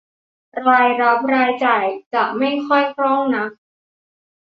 [0.67, 3.51] รายรับรายจ่ายจะไม่ค่อยคล่องนัก